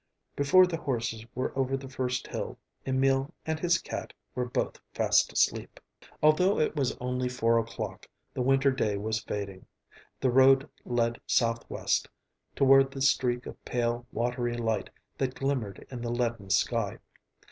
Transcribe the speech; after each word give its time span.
Before 0.35 0.65
the 0.65 0.77
horses 0.81 1.27
were 1.35 1.55
over 1.55 1.77
the 1.77 1.87
first 1.87 2.25
hill, 2.25 2.57
Emil 2.87 3.31
and 3.45 3.59
his 3.59 3.77
cat 3.77 4.13
were 4.33 4.49
both 4.49 4.79
fast 4.95 5.31
asleep. 5.31 5.79
Although 6.23 6.59
it 6.59 6.75
was 6.75 6.97
only 6.99 7.29
four 7.29 7.59
o'clock, 7.59 8.07
the 8.33 8.41
winter 8.41 8.71
day 8.71 8.97
was 8.97 9.21
fading. 9.21 9.67
The 10.19 10.31
road 10.31 10.67
led 10.85 11.21
southwest, 11.27 12.09
toward 12.55 12.89
the 12.89 13.01
streak 13.03 13.45
of 13.45 13.63
pale, 13.63 14.07
watery 14.11 14.57
light 14.57 14.89
that 15.19 15.35
glimmered 15.35 15.85
in 15.91 16.01
the 16.01 16.09
leaden 16.09 16.49
sky. 16.49 16.97